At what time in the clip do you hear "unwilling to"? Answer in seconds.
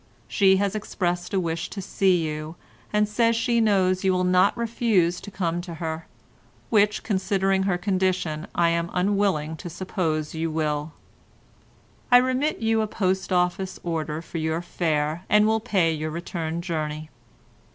8.95-9.69